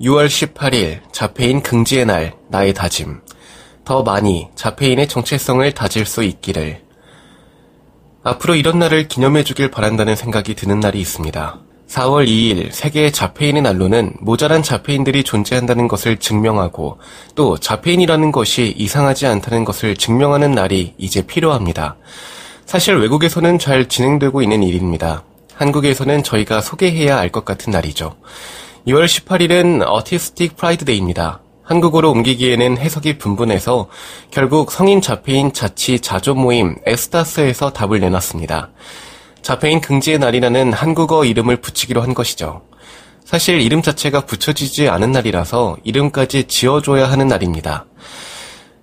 [0.00, 3.20] 6월 18일 자폐인 긍지의 날 나의 다짐
[3.84, 6.82] 더 많이 자폐인의 정체성을 다질 수 있기를
[8.24, 11.60] 앞으로 이런 날을 기념해 주길 바란다는 생각이 드는 날이 있습니다.
[11.88, 16.98] 4월 2일 세계 자폐인의 날로는 모자란 자폐인들이 존재한다는 것을 증명하고
[17.34, 21.96] 또 자폐인이라는 것이 이상하지 않다는 것을 증명하는 날이 이제 필요합니다.
[22.64, 25.22] 사실 외국에서는 잘 진행되고 있는 일입니다.
[25.54, 28.16] 한국에서는 저희가 소개해야 알 것 같은 날이죠.
[28.86, 31.40] 6월 18일은 Autistic Pride Day입니다.
[31.62, 33.88] 한국어로 옮기기에는 해석이 분분해서
[34.30, 38.70] 결국 성인 자폐인 자치 자조 모임 에스타스에서 답을 내놨습니다.
[39.40, 42.60] 자폐인 긍지의 날이라는 한국어 이름을 붙이기로 한 것이죠.
[43.24, 47.86] 사실 이름 자체가 붙여지지 않은 날이라서 이름까지 지어줘야 하는 날입니다.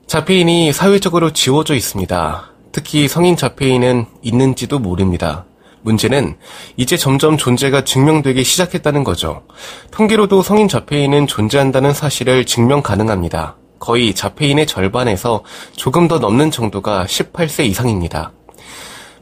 [0.07, 2.52] 자폐인이 사회적으로 지워져 있습니다.
[2.72, 5.45] 특히 성인 자폐인은 있는지도 모릅니다.
[5.81, 6.37] 문제는
[6.77, 9.43] 이제 점점 존재가 증명되기 시작했다는 거죠.
[9.91, 13.55] 통계로도 성인 자폐인은 존재한다는 사실을 증명 가능합니다.
[13.79, 15.43] 거의 자폐인의 절반에서
[15.75, 18.31] 조금 더 넘는 정도가 18세 이상입니다.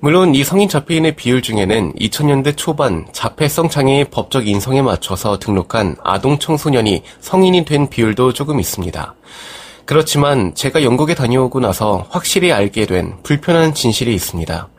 [0.02, 6.40] 물론 이 성인 자폐인의 비율 중에는 2000년대 초반 자폐성 장애의 법적 인성에 맞춰서 등록한 아동
[6.40, 9.16] 청소년이 성인이 된 비율도 조금 있습니다.
[9.84, 14.70] 그렇지만 제가 영국에 다녀오고 나서 확실히 알게 된 불편한 진실이 있습니다.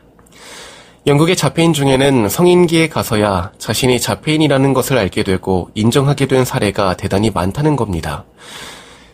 [1.07, 7.75] 영국의 자폐인 중에는 성인기에 가서야 자신이 자폐인이라는 것을 알게 되고 인정하게 된 사례가 대단히 많다는
[7.75, 8.25] 겁니다.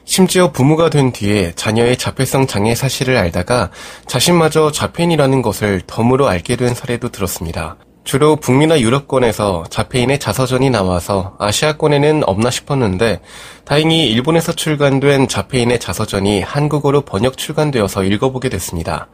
[0.03, 3.71] 심지어 부모가 된 뒤에 자녀의 자폐성 장애 사실을 알다가
[4.05, 7.77] 자신마저 자폐인이라는 것을 덤으로 알게 된 사례도 들었습니다.
[8.07, 13.19] 주로 북미나 유럽권에서 자폐인의 자서전이 나와서 아시아권에는 없나 싶었는데
[13.65, 19.09] 다행히 일본에서 출간된 자폐인의 자서전이 한국어로 번역 출간되어서 읽어보게 됐습니다.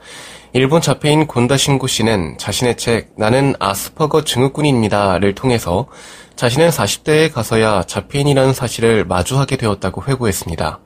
[0.53, 5.87] 일본 자폐인 곤다 신고 씨는 자신의 책 나는 아스퍼거 증후군입니다를 통해서
[6.35, 10.81] 자신은 40대에 가서야 자폐인이라는 사실을 마주하게 되었다고 회고했습니다.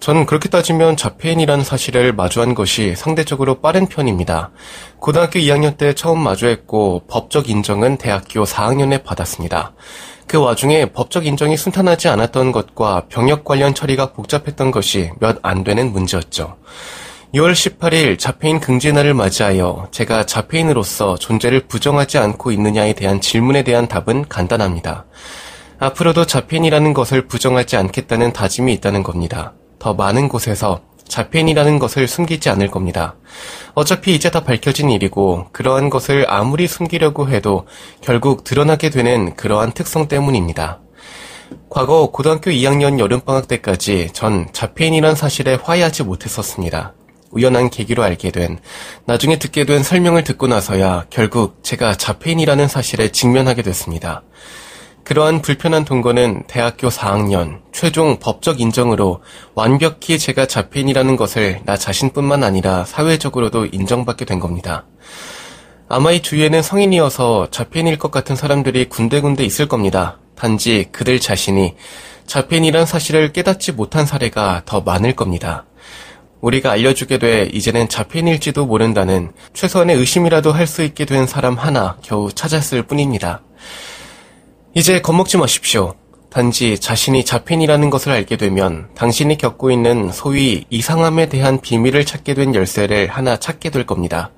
[0.00, 4.50] 저는 그렇게 따지면 자폐인이라는 사실을 마주한 것이 상대적으로 빠른 편입니다.
[4.98, 9.74] 고등학교 2학년 때 처음 마주했고 법적 인정은 대학교 4학년에 받았습니다.
[10.26, 15.92] 그 와중에 법적 인정이 순탄하지 않았던 것과 병역 관련 처리가 복잡했던 것이 몇 안 되는
[15.92, 16.56] 문제였죠.
[17.34, 24.28] 6월 18일 자폐인 긍지날을 맞이하여 제가 자폐인으로서 존재를 부정하지 않고 있느냐에 대한 질문에 대한 답은
[24.28, 25.04] 간단합니다.
[25.78, 29.54] 앞으로도 자폐인이라는 것을 부정하지 않겠다는 다짐이 있다는 겁니다.
[29.80, 33.16] 더 많은 곳에서 자폐인이라는 것을 숨기지 않을 겁니다.
[33.74, 37.66] 어차피 이제 다 밝혀진 일이고 그러한 것을 아무리 숨기려고 해도
[38.00, 40.78] 결국 드러나게 되는 그러한 특성 때문입니다.
[41.68, 46.94] 과거 고등학교 2학년 여름방학 때까지 전 자폐인이란 사실에 화해하지 못했었습니다.
[47.32, 48.58] 우연한 계기로 알게 된,
[49.06, 54.22] 나중에 듣게 된 설명을 듣고 나서야 결국 제가 자폐인이라는 사실에 직면하게 됐습니다.
[55.04, 59.22] 그러한 불편한 동거는 대학교 4학년 최종 법적 인정으로
[59.54, 64.86] 완벽히 제가 자폐인이라는 것을 나 자신뿐만 아니라 사회적으로도 인정받게 된 겁니다.
[65.88, 70.18] 아마 이 주위에는 성인이어서 자폐인일 것 같은 사람들이 군데군데 있을 겁니다.
[70.36, 71.74] 단지 그들 자신이
[72.26, 75.64] 자폐인이란 사실을 깨닫지 못한 사례가 더 많을 겁니다.
[76.40, 82.32] 우리가 알려주게 돼 이제는 자폐인일지도 모른다는 최소한의 의심이라도 할 수 있게 된 사람 하나 겨우
[82.32, 83.42] 찾았을 뿐입니다.
[84.72, 85.94] 이제 겁먹지 마십시오.
[86.30, 92.54] 단지 자신이 자폐인이라는 것을 알게 되면 당신이 겪고 있는 소위 이상함에 대한 비밀을 찾게 된
[92.54, 94.30] 열쇠를 하나 찾게 될 겁니다.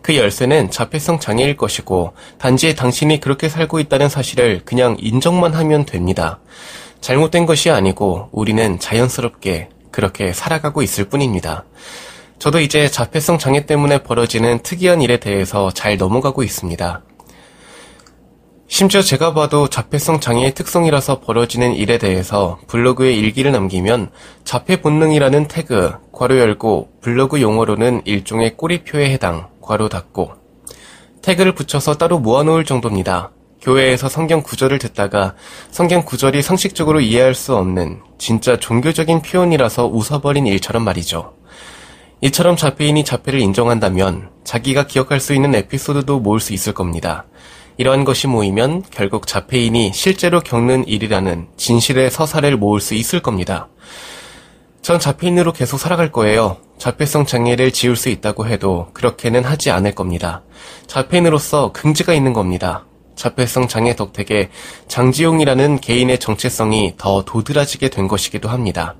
[0.00, 6.38] 그 열쇠는 자폐성 장애일 것이고 단지 당신이 그렇게 살고 있다는 사실을 그냥 인정만 하면 됩니다.
[7.00, 11.64] 잘못된 것이 아니고 우리는 자연스럽게 그렇게 살아가고 있을 뿐입니다.
[12.38, 17.02] 저도 이제 자폐성 장애 때문에 벌어지는 특이한 일에 대해서 잘 넘어가고 있습니다.
[18.74, 24.08] 심지어 제가 봐도 자폐성 장애의 특성이라서 벌어지는 일에 대해서 블로그에 일기를 남기면
[24.44, 30.32] 자폐 본능이라는 태그, 괄호 열고, 블로그 용어로는 일종의 꼬리표에 해당, 괄호 닫고,
[31.20, 33.32] 태그를 붙여서 따로 모아놓을 정도입니다.
[33.60, 35.34] 교회에서 성경 구절을 듣다가
[35.70, 41.34] 성경 구절이 상식적으로 이해할 수 없는 진짜 종교적인 표현이라서 웃어버린 일처럼 말이죠.
[42.22, 47.26] 이처럼 자폐인이 자폐를 인정한다면 자기가 기억할 수 있는 에피소드도 모을 수 있을 겁니다.
[47.82, 53.66] 이러한 것이 모이면 결국 자폐인이 실제로 겪는 일이라는 진실의 서사를 모을 수 있을 겁니다.
[54.82, 56.58] 전 자폐인으로 계속 살아갈 거예요.
[56.78, 60.42] 자폐성 장애를 지울 수 있다고 해도 그렇게는 하지 않을 겁니다.
[60.86, 62.84] 자폐인으로서 긍지가 있는 겁니다.
[63.16, 64.50] 자폐성 장애 덕택에
[64.86, 68.94] 장지용이라는 개인의 정체성이 더 도드라지게 된 것이기도 합니다.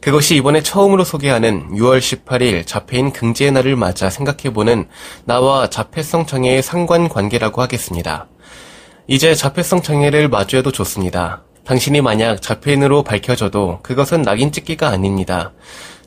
[0.00, 4.86] 그것이 이번에 처음으로 소개하는 6월 18일 자폐인 긍지의 날을 맞아 생각해보는
[5.24, 8.26] 나와 자폐성 장애의 상관 관계라고 하겠습니다.
[9.06, 11.42] 이제 자폐성 장애를 마주해도 좋습니다.
[11.64, 15.52] 당신이 만약 자폐인으로 밝혀져도 그것은 낙인 찍기가 아닙니다.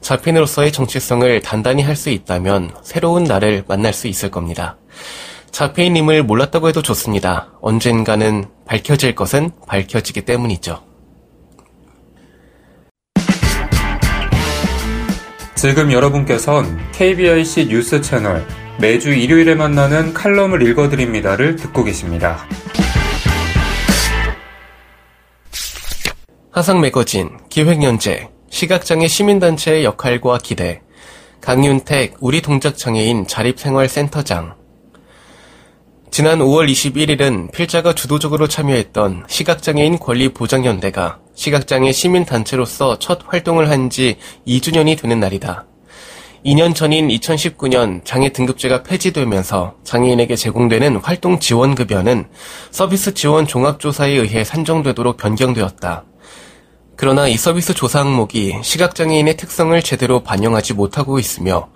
[0.02, 4.78] 자폐인으로서의 정체성을 단단히 할 수 있다면 새로운 나를 만날 수 있을 겁니다.
[5.52, 7.52] 자폐인임을 몰랐다고 해도 좋습니다.
[7.62, 10.91] 언젠가는 밝혀질 것은 밝혀지기 때문이죠.
[15.62, 18.44] 지금 여러분께선 KBIC 뉴스 채널
[18.80, 22.48] 매주 일요일에 만나는 칼럼을 읽어드립니다를 듣고 계십니다.
[26.50, 30.81] 화상 매거진, 기획연재, 시각장애 시민단체의 역할과 기대,
[31.42, 34.56] 강윤택 우리 동작장애인 자립생활센터장,
[36.10, 44.18] 지난 5월 21일은 필자가 주도적으로 참여했던 시각장애인 권리보장연대가 시각장애 시민단체로서 첫 활동을 한 지
[44.48, 45.66] 2주년이 되는 날이다.
[46.45, 52.28] 2년 전인 2019년 장애 등급제가 폐지되면서 장애인에게 제공되는 활동 지원 급여는
[52.72, 56.06] 서비스 지원 종합조사에 의해 산정되도록 변경되었다.
[56.95, 61.69] 그러나 이 서비스 조사 항목이 시각장애인의 특성을 제대로 반영하지 못하고 있으며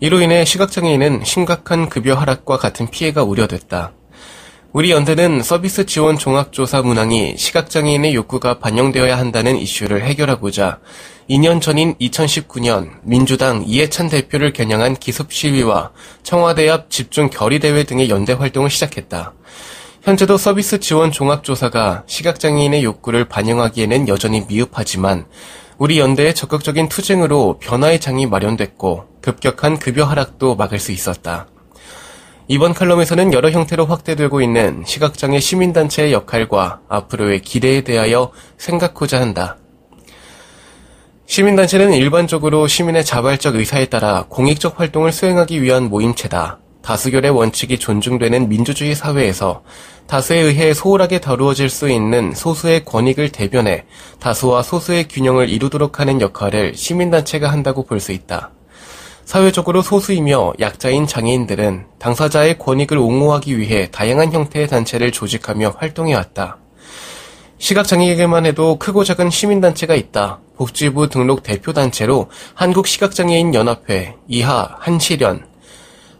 [0.00, 3.92] 이로 인해 시각장애인은 심각한 급여 하락과 같은 피해가 우려됐다.
[4.74, 10.78] 우리 연대는 서비스 지원 종합조사 문항이 시각장애인의 욕구가 반영되어야 한다는 이슈를 해결하고자
[11.28, 15.90] 2년 전인 2019년 민주당 이해찬 대표를 겨냥한 기습 시위와
[16.22, 19.34] 청와대 앞 집중 결의대회 등의 연대 활동을 시작했다.
[20.04, 25.26] 현재도 서비스 지원 종합조사가 시각장애인의 욕구를 반영하기에는 여전히 미흡하지만
[25.76, 31.46] 우리 연대의 적극적인 투쟁으로 변화의 장이 마련됐고 급격한 급여 하락도 막을 수 있었다.
[32.52, 39.56] 이번 칼럼에서는 여러 형태로 확대되고 있는 시각장애 시민단체의 역할과 앞으로의 기대에 대하여 생각하고자 한다.
[41.24, 46.58] 시민단체는 일반적으로 시민의 자발적 의사에 따라 공익적 활동을 수행하기 위한 모임체다.
[46.82, 49.62] 다수결의 원칙이 존중되는 민주주의 사회에서
[50.06, 53.86] 다수에 의해 소홀하게 다루어질 수 있는 소수의 권익을 대변해
[54.20, 58.50] 다수와 소수의 균형을 이루도록 하는 역할을 시민단체가 한다고 볼 수 있다.
[59.24, 66.58] 사회적으로 소수이며 약자인 장애인들은 당사자의 권익을 옹호하기 위해 다양한 형태의 단체를 조직하며 활동해왔다.
[67.58, 70.40] 시각장애에게만 해도 크고 작은 시민단체가 있다.
[70.56, 75.46] 복지부 등록 대표단체로 한국시각장애인연합회, 이하, 한시련,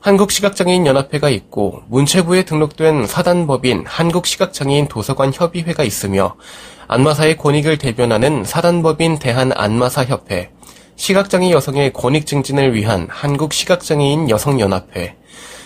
[0.01, 6.35] 한국시각장애인연합회가 있고 문체부에 등록된 사단법인 한국시각장애인 도서관 협의회가 있으며
[6.89, 10.51] 안마사의 권익을 대변하는 사단법인 대한안마사협회,
[10.97, 15.17] 시각장애 여성의 권익 증진을 위한 한국시각장애인 여성연합회,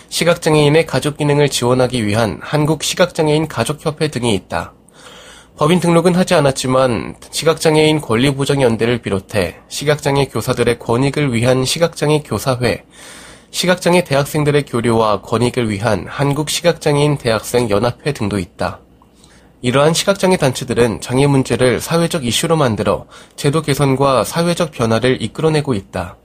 [0.09, 4.73] 시각장애인의 가족 기능을 지원하기 위한 한국시각장애인 가족협회 등이 있다.
[5.57, 12.83] 법인 등록은 하지 않았지만 시각장애인 권리보장연대를 비롯해 시각장애 교사들의 권익을 위한 시각장애 교사회,
[13.51, 18.81] 시각장애 대학생들의 교류와 권익을 위한 한국시각장애인 대학생 연합회 등도 있다.
[19.61, 26.17] 이러한 시각장애 단체들은 장애 문제를 사회적 이슈로 만들어 제도 개선과 사회적 변화를 이끌어내고 있다.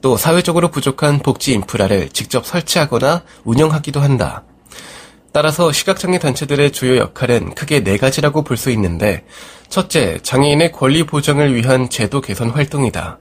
[0.00, 4.42] 또 사회적으로 부족한 복지 인프라를 직접 설치하거나 운영하기도 한다.
[5.32, 9.24] 따라서 시각장애 단체들의 주요 역할은 크게 네 가지라고 볼 수 있는데,
[9.68, 13.18] 첫째, 장애인의 권리 보장을 위한 제도 개선 활동이다.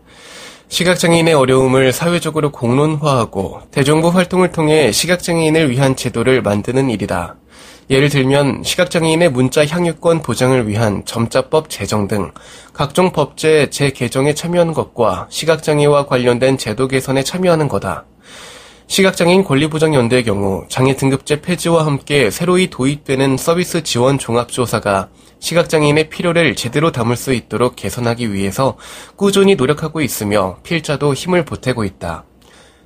[0.67, 7.36] 시각장애인의 어려움을 사회적으로 공론화하고 대정부 활동을 통해 시각장애인을 위한 제도를 만드는 일이다.
[7.90, 12.32] 예를 들면 시각장애인의 문자 향유권 보장을 위한 점자법 제정 등
[12.74, 18.06] 각종 법제 재개정에 참여하는 것과 시각장애와 관련된 제도 개선에 참여하는 거다.
[18.88, 25.10] 시각장애인 권리보장연대의 경우 장애 등급제 폐지와 함께 새로이 도입되는 서비스 지원 종합조사가
[25.40, 28.78] 시각장애인의 필요를 제대로 담을 수 있도록 개선하기 위해서
[29.16, 32.25] 꾸준히 노력하고 있으며 필자도 힘을 보태고 있다.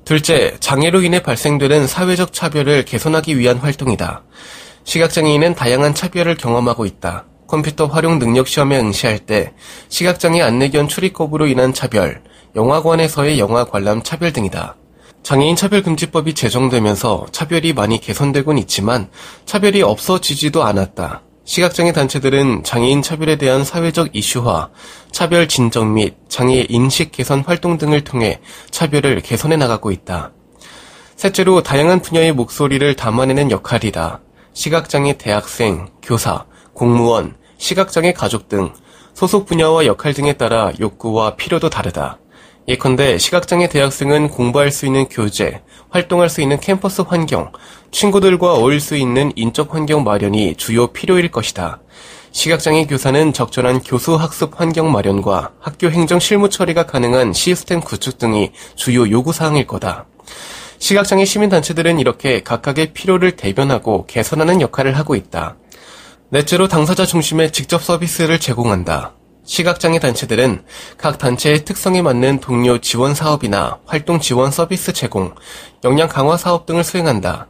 [0.06, 4.24] 둘째, 장애로 인해 발생되는 사회적 차별을 개선하기 위한 활동이다.
[4.88, 7.26] 시각장애인은 다양한 차별을 경험하고 있다.
[7.46, 9.52] 컴퓨터 활용 능력 시험에 응시할 때
[9.90, 12.24] 시각장애 안내견 출입법으로 인한 차별,
[12.56, 14.78] 영화관에서의 영화 관람 차별 등이다.
[15.24, 19.10] 장애인 차별금지법이 제정되면서 차별이 많이 개선되곤 있지만
[19.46, 21.22] 차별이 없어지지도 않았다.
[21.44, 24.70] 시각장애 단체들은 장애인 차별에 대한 사회적 이슈화,
[25.12, 28.40] 차별 진정 및 장애 인식 개선 활동 등을 통해
[28.72, 30.32] 차별을 개선해 나가고 있다.
[31.18, 34.22] 셋째로 다양한 분야의 목소리를 담아내는 역할이다.
[34.58, 38.74] 시각장애 대학생, 교사, 공무원, 시각장애 가족 등
[39.14, 42.18] 소속 분야와 역할 등에 따라 욕구와 필요도 다르다.
[42.68, 47.52] 예컨대 시각장애 대학생은 공부할 수 있는 교재, 활동할 수 있는 캠퍼스 환경,
[47.92, 51.80] 친구들과 어울릴 수 있는 인적 환경 마련이 주요 필요일 것이다.
[52.32, 58.54] 시각장애 교사는 적절한 교수 학습 환경 마련과 학교 행정 실무 처리가 가능한 시스템 구축 등이
[58.76, 60.08] 주요 요구 사항일 거다.
[60.80, 65.58] 시각장애 시민단체들은 이렇게 각각의 필요를 대변하고 개선하는 역할을 하고 있다.
[66.30, 69.14] 넷째로 당사자 중심의 직접 서비스를 제공한다.
[69.46, 70.64] 시각장애 단체들은
[70.98, 75.34] 각 단체의 특성에 맞는 동료 지원 사업이나 활동 지원 서비스 제공,
[75.84, 77.48] 역량 강화 사업 등을 수행한다.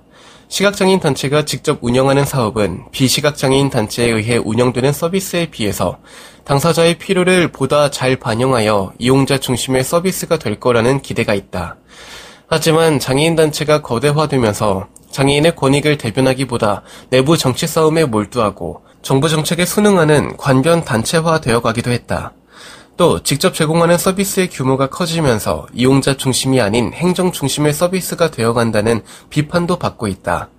[0.49, 5.97] 시각장애인 단체가 직접 운영하는 사업은 비시각장애인 단체에 의해 운영되는 서비스에 비해서
[6.45, 11.75] 당사자의 필요를 보다 잘 반영하여 이용자 중심의 서비스가 될 거라는 기대가 있다.
[12.49, 20.83] 하지만 장애인 단체가 거대화되면서 장애인의 권익을 대변하기보다 내부 정치 싸움에 몰두하고 정부 정책에 순응하는 관변
[20.85, 22.33] 단체화 되어 가기도 했다.
[22.95, 30.07] 또 직접 제공하는 서비스의 규모가 커지면서 이용자 중심이 아닌 행정 중심의 서비스가 되어간다는 비판도 받고
[30.07, 30.49] 있다.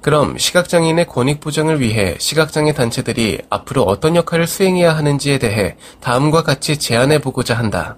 [0.00, 6.78] 그럼 시각장애인의 권익 보장을 위해 시각장애 단체들이 앞으로 어떤 역할을 수행해야 하는지에 대해 다음과 같이
[6.78, 7.96] 제안해 보고자 한다.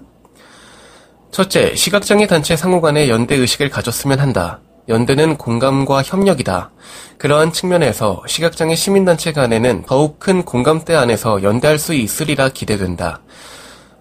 [1.31, 4.61] 첫째, 시각장애 단체 상호 간의 연대 의식을 가졌으면 한다.
[4.89, 6.71] 연대는 공감과 협력이다.
[7.19, 13.21] 그러한 측면에서 시각장애 시민단체 간에는 더욱 큰 공감대 안에서 연대할 수 있으리라 기대된다.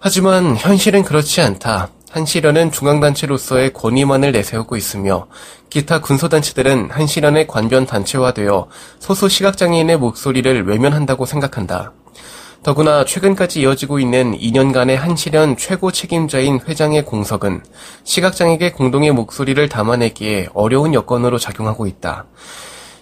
[0.00, 1.90] 하지만 현실은 그렇지 않다.
[2.10, 5.28] 한시련은 중앙단체로서의 권위만을 내세우고 있으며
[5.68, 8.68] 기타 군소단체들은 한시련의 관변 단체화되어
[8.98, 11.92] 소수 시각장애인의 목소리를 외면한다고 생각한다.
[12.62, 17.62] 더구나 최근까지 이어지고 있는 2년간의 한시련 최고 책임자인 회장의 공석은
[18.04, 22.26] 시각장애계 공동의 목소리를 담아내기에 어려운 여건으로 작용하고 있다.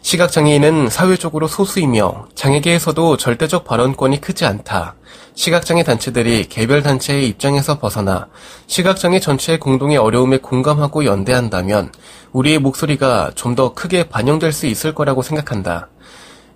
[0.02, 4.94] 시각장애인은 사회적으로 소수이며 장애계에서도 절대적 발언권이 크지 않다.
[5.34, 8.28] 시각장애 단체들이 개별 단체의 입장에서 벗어나
[8.68, 11.92] 시각장애 전체의 공동의 어려움에 공감하고 연대한다면
[12.32, 15.88] 우리의 목소리가 좀 더 크게 반영될 수 있을 거라고 생각한다.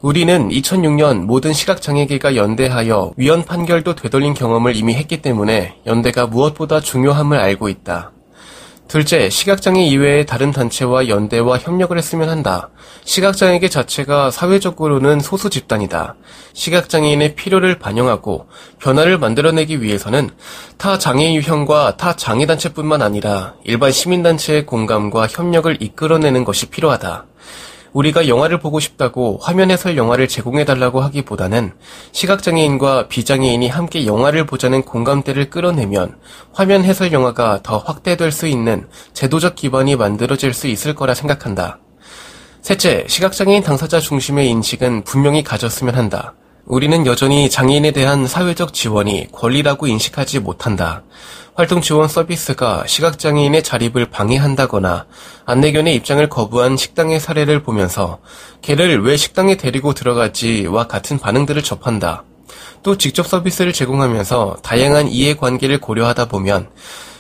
[0.02, 7.38] 우리는 2006년 모든 시각장애계가 연대하여 위헌 판결도 되돌린 경험을 이미 했기 때문에 연대가 무엇보다 중요함을
[7.38, 8.10] 알고 있다.
[8.88, 12.70] 둘째, 시각장애 이외의 다른 단체와 연대와 협력을 했으면 한다.
[13.04, 16.16] 시각장애계 자체가 사회적으로는 소수 집단이다.
[16.52, 18.48] 시각장애인의 필요를 반영하고
[18.80, 20.30] 변화를 만들어내기 위해서는
[20.78, 27.26] 타 장애 유형과 타 장애 단체뿐만 아니라 일반 시민단체의 공감과 협력을 이끌어내는 것이 필요하다.
[27.92, 31.72] 우리가 영화를 보고 싶다고 화면 해설 영화를 제공해달라고 하기보다는
[32.12, 36.16] 시각장애인과 비장애인이 함께 영화를 보자는 공감대를 끌어내면
[36.52, 41.78] 화면 해설 영화가 더 확대될 수 있는 제도적 기반이 만들어질 수 있을 거라 생각한다.
[42.62, 46.34] 셋째, 시각장애인 당사자 중심의 인식은 분명히 가졌으면 한다.
[46.64, 51.02] 우리는 여전히 장애인에 대한 사회적 지원이 권리라고 인식하지 못한다.
[51.54, 55.06] 활동 지원 서비스가 시각장애인의 자립을 방해한다거나
[55.44, 58.20] 안내견의 입장을 거부한 식당의 사례를 보면서
[58.62, 62.24] 개를 왜 식당에 데리고 들어가지와 같은 반응들을 접한다.
[62.82, 66.70] 또 직접 서비스를 제공하면서 다양한 이해관계를 고려하다 보면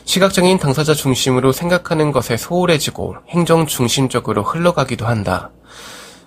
[0.04, 5.50] 시각장애인 당사자 중심으로 생각하는 것에 소홀해지고 행정 중심적으로 흘러가기도 한다.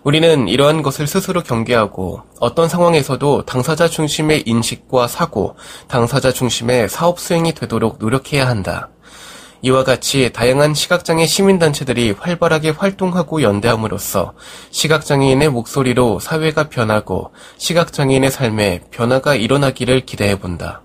[0.05, 5.55] 우리는 이러한 것을 스스로 경계하고 어떤 상황에서도 당사자 중심의 인식과 사고,
[5.88, 8.89] 당사자 중심의 사업 수행이 되도록 노력해야 한다.
[9.63, 14.35] 이와 같이 다양한 시각장애 시민단체들이 활발하게 활동하고 연대함으로써
[14.69, 20.85] 시각장애인의 목소리로 사회가 변하고 시각장애인의 삶에 변화가 일어나기를 기대해본다.